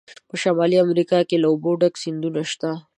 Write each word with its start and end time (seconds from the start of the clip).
په 0.29 0.35
شمالي 0.41 0.77
امریکا 0.85 1.19
کې 1.29 1.35
له 1.43 1.47
اوبو 1.51 1.71
ډک 1.79 1.93
سیندونه 2.03 2.41
شته. 2.51 2.69